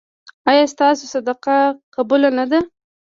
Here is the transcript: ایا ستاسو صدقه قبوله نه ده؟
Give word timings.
ایا 0.49 0.63
ستاسو 0.73 1.03
صدقه 1.13 1.57
قبوله 1.95 2.29
نه 2.37 2.45
ده؟ 2.51 2.59